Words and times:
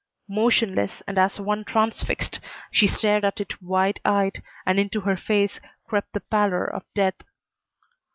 Motionless, 0.29 1.03
and 1.05 1.19
as 1.19 1.39
one 1.39 1.63
transfixed, 1.63 2.39
she 2.71 2.87
stared 2.87 3.23
at 3.23 3.39
it 3.39 3.61
wide 3.61 3.99
eyed, 4.03 4.41
and 4.65 4.79
into 4.79 5.01
her 5.01 5.15
face 5.15 5.59
crept 5.85 6.13
the 6.13 6.21
pallor 6.21 6.65
of 6.65 6.81
death. 6.95 7.21